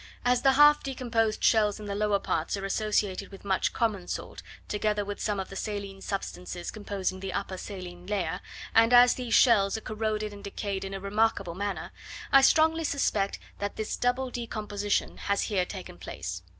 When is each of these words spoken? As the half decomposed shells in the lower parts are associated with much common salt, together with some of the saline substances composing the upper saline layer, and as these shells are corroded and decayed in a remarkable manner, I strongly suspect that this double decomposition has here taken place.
As 0.25 0.41
the 0.41 0.53
half 0.53 0.81
decomposed 0.81 1.43
shells 1.43 1.79
in 1.79 1.85
the 1.85 1.93
lower 1.93 2.17
parts 2.17 2.57
are 2.57 2.65
associated 2.65 3.29
with 3.31 3.45
much 3.45 3.71
common 3.71 4.07
salt, 4.07 4.41
together 4.67 5.05
with 5.05 5.21
some 5.21 5.39
of 5.39 5.49
the 5.49 5.55
saline 5.55 6.01
substances 6.01 6.71
composing 6.71 7.19
the 7.19 7.31
upper 7.31 7.55
saline 7.55 8.07
layer, 8.07 8.41
and 8.73 8.93
as 8.93 9.13
these 9.13 9.35
shells 9.35 9.77
are 9.77 9.81
corroded 9.81 10.33
and 10.33 10.43
decayed 10.43 10.83
in 10.83 10.95
a 10.95 10.99
remarkable 10.99 11.53
manner, 11.53 11.91
I 12.31 12.41
strongly 12.41 12.83
suspect 12.83 13.37
that 13.59 13.75
this 13.75 13.95
double 13.95 14.31
decomposition 14.31 15.17
has 15.17 15.43
here 15.43 15.65
taken 15.65 15.99
place. 15.99 16.41